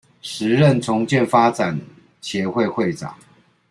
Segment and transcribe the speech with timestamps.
[0.23, 1.79] 時任重建發展
[2.23, 3.15] 協會會長